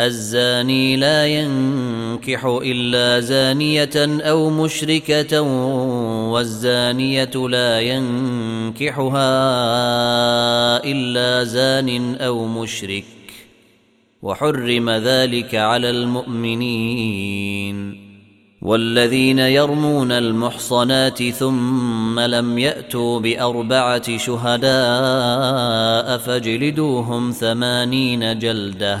[0.00, 5.40] الزاني لا ينكح إلا زانية أو مشركة
[6.30, 9.18] والزانية لا ينكحها
[10.84, 13.04] إلا زان أو مشرك.
[14.22, 17.38] وحرم ذلك على المؤمنين.
[18.62, 24.68] والذين يرمون المحصنات ثم لم يأتوا بأربعة شهداء
[26.18, 29.00] فاجلدوهم ثمانين جلدة.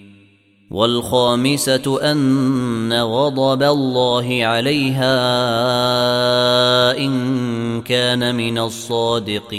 [0.71, 5.17] والخامسة أن غضب الله عليها
[6.97, 9.51] إن كان من الصادقين.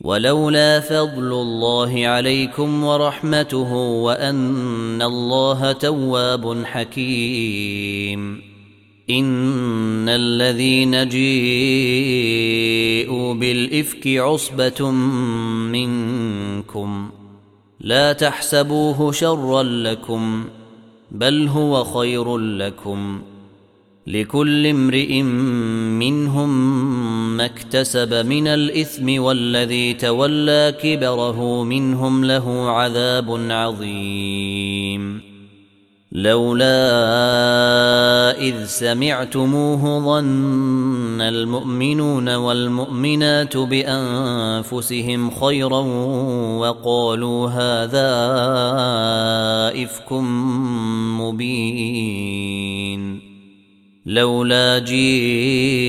[0.00, 8.42] ولولا فضل الله عليكم ورحمته وأن الله تواب حكيم.
[9.10, 11.34] إن الذين جيءوا
[13.34, 14.90] بالإفك عصبة
[15.70, 17.17] منكم ۖ.
[17.88, 20.44] لا تحسبوه شرا لكم
[21.10, 23.22] بل هو خير لكم.
[24.06, 25.22] لكل امرئ
[26.02, 26.50] منهم
[27.36, 34.57] ما اكتسب من الإثم والذي تولى كبره منهم له عذاب عظيم.
[36.12, 36.70] لولا
[38.40, 45.80] إذ سمعتموه ظن المؤمنون والمؤمنات بأنفسهم خيرا
[46.58, 48.08] وقالوا هذا
[49.84, 50.12] إفك
[51.20, 52.48] مبين.
[54.06, 55.84] لولا جيءوا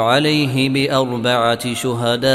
[0.00, 2.34] عليه بأربعة شهداء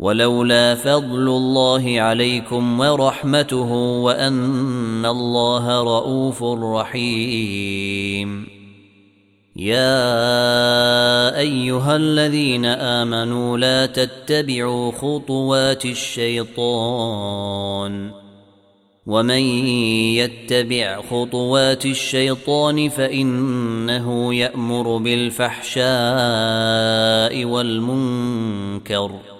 [0.00, 8.46] ولولا فضل الله عليكم ورحمته وأن الله رءوف رحيم.
[9.56, 16.50] يا أيها الذين آمنوا لا تتبعوا خطوات الشيطان.
[19.06, 19.40] ومن
[20.16, 25.84] يتبع خطوات الشيطان فإنه يأمر بالفحشاء
[27.44, 29.39] والمنكر.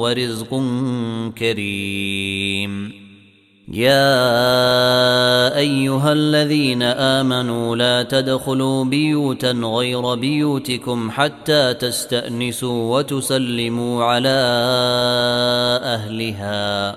[0.00, 0.62] ورزق
[1.38, 3.06] كريم.
[3.72, 14.38] يا أيها الذين آمنوا لا تدخلوا بيوتا غير بيوتكم حتى تستأنسوا وتسلموا على
[15.82, 16.96] أهلها.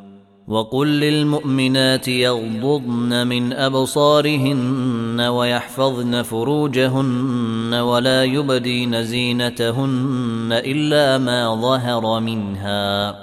[0.51, 13.15] وقل للمؤمنات يغضضن من أبصارهن ويحفظن فروجهن ولا يبدين زينتهن إلا ما ظهر منها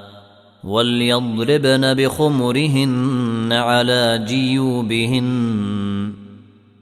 [0.65, 5.88] وليضربن بخمرهن على جيوبهن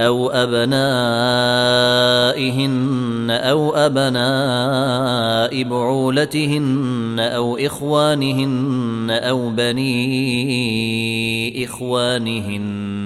[0.00, 0.76] أو أبنائهن
[3.30, 10.44] أو أبناء بعولتهن أو إخوانهن أو بني
[11.64, 13.05] إخوانهن.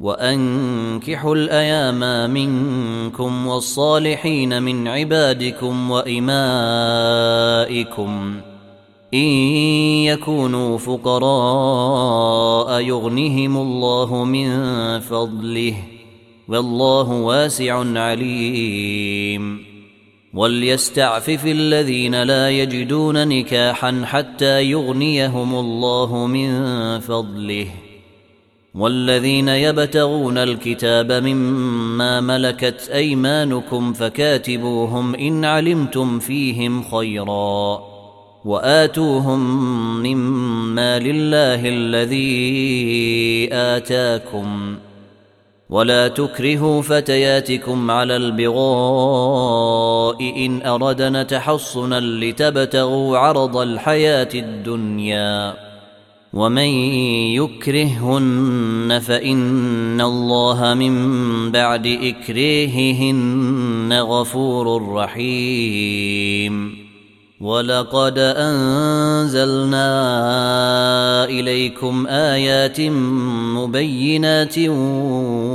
[0.00, 6.34] وأنكحوا الأيام منكم والصالحين من عبادكم وإمائكم.
[9.14, 9.28] إن
[10.04, 14.50] يكونوا فقراء يغنهم الله من
[15.00, 15.74] فضله.
[16.48, 19.64] والله واسع عليم.
[20.34, 26.60] وليستعفف الذين لا يجدون نكاحا حتى يغنيهم الله من
[27.00, 27.66] فضله.
[28.74, 37.80] والذين يبتغون الكتاب مما ملكت أيمانكم فكاتبوهم إن علمتم فيهم خيرا
[38.44, 39.40] وآتوهم
[40.02, 44.76] مما لله الذي آتاكم
[45.70, 49.66] ولا تكرهوا فتياتكم على البغاء
[50.46, 55.63] إن أردنا تحصنا لتبتغوا عرض الحياة الدنيا
[56.34, 56.68] ومن
[57.38, 60.94] يكرههن فان الله من
[61.50, 66.84] بعد اكريههن غفور رحيم
[67.40, 69.84] ولقد انزلنا
[71.24, 72.80] اليكم ايات
[73.54, 74.58] مبينات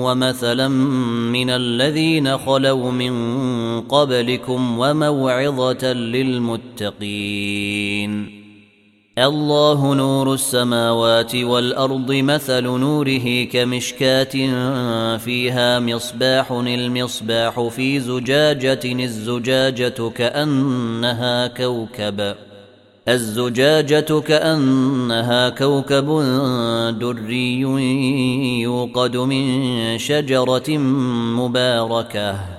[0.03, 3.13] ومثلا من الذين خلوا من
[3.81, 7.09] قبلكم وموعظه للمتقين
[9.19, 14.35] الله نور السماوات والأرض مثل نوره كمشكاة
[15.17, 22.35] فيها مصباح المصباح في زجاجة الزجاجة كأنها كوكب.
[23.07, 26.07] الزجاجة كأنها كوكب
[26.99, 27.61] دري
[28.61, 30.77] يوقد من شجرة
[31.37, 32.58] مباركة.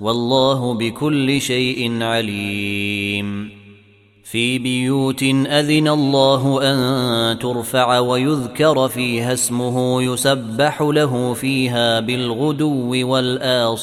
[0.00, 3.50] والله بكل شيء عليم.
[4.24, 13.82] في بيوت أذن الله أن ترفع ويذكر فيها اسمه يسبح له فيها بالغدو والآصال.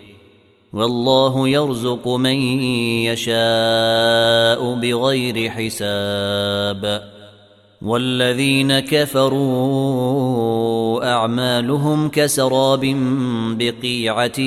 [0.73, 2.35] والله يرزق من
[3.03, 7.11] يشاء بغير حساب.
[7.81, 9.91] والذين كفروا
[11.13, 12.95] أعمالهم كسراب
[13.57, 14.39] بقيعة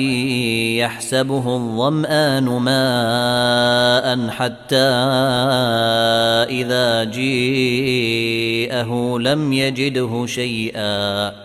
[0.79, 4.75] يحسبه الظمآن ماء حتى
[6.49, 11.44] إذا جيءه لم يجده شيئا.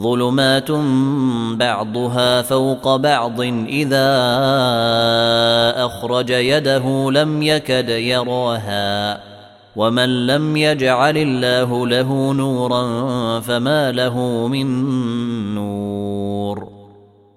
[0.00, 0.70] ظلمات
[1.58, 3.40] بعضها فوق بعض.
[3.68, 4.06] إذا
[5.86, 9.20] أخرج يده لم يكد يراها.
[9.76, 14.66] ومن لم يجعل الله له نورا فما له من
[15.54, 16.77] نور.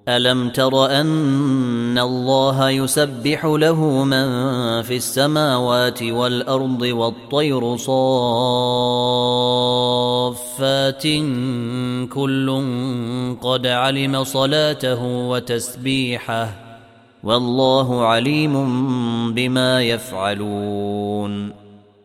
[0.08, 4.25] ألم تر أن الله يسبح له من
[4.81, 8.08] في السماوات والأرض والطير صافات
[12.10, 12.63] كل
[13.41, 16.55] قد علم صلاته وتسبيحه
[17.24, 18.53] والله عليم
[19.34, 21.51] بما يفعلون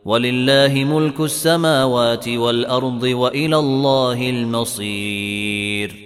[0.04, 6.05] ولله ملك السماوات والأرض وإلى الله المصير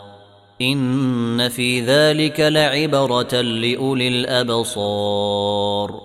[0.61, 6.01] إن في ذلك لعبرة لأولي الأبصار.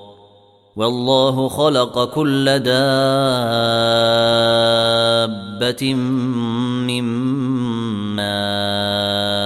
[0.77, 2.75] والله خلق كل دابة
[6.85, 7.05] من
[8.17, 9.46] ماء.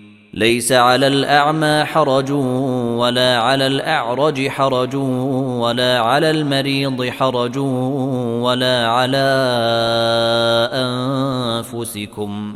[0.33, 9.27] ليس على الأعمى حرج ولا على الأعرج حرج ولا على المريض حرج ولا على
[10.73, 12.55] أنفسكم.